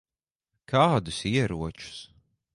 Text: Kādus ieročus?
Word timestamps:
Kādus 0.71 1.19
ieročus? 1.33 1.99